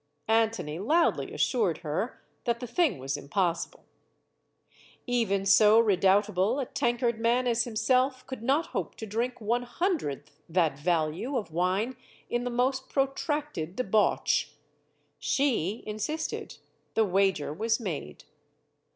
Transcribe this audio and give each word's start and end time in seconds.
Antony 0.27 0.79
loudly 0.79 1.31
assured 1.31 1.77
her 1.85 2.23
that 2.45 2.59
the 2.59 2.65
thing 2.65 2.97
was 2.97 3.15
im 3.17 3.29
possible. 3.29 3.85
Even 5.05 5.45
so 5.45 5.79
redoubtable 5.79 6.59
a 6.59 6.65
tankard 6.65 7.19
man 7.19 7.45
as 7.45 7.65
himself 7.65 8.25
could 8.25 8.41
not 8.41 8.65
hope 8.73 8.95
to 8.95 9.05
drink 9.05 9.39
one 9.39 9.61
hundredth 9.61 10.39
that 10.49 10.79
value 10.79 11.37
of 11.37 11.49
CLEOPATRA 11.49 11.55
149 11.55 11.89
wine 11.89 12.03
in 12.31 12.43
the 12.45 12.49
most 12.49 12.89
protracted 12.89 13.75
debauch. 13.75 14.47
She 15.19 15.83
insisted. 15.85 16.57
The 16.95 17.05
wager 17.05 17.53
was 17.53 17.79
made. 17.79 18.23